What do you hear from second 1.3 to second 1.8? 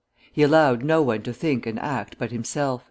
think and